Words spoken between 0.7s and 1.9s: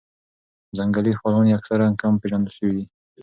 ځنګلي خپلوان یې اکثراً